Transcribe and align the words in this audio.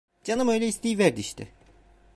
Canım 0.23 0.47
öyle 0.49 0.67
isteyiverdi 0.67 1.19
işte! 1.19 1.47